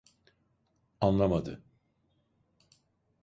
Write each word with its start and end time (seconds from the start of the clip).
Anlamadı. 1.01 1.61